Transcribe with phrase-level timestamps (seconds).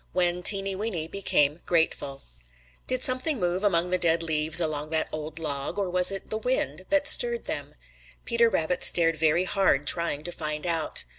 [0.03, 0.07] X.
[0.13, 2.23] WHEN TEENY WEENY BECAME GRATEFUL
[2.87, 6.39] |DID something move among the dead leaves along that old log, or was it the
[6.39, 7.75] wind that stirred them?
[8.25, 11.05] Peter Rabbit stared very hard trying to find out.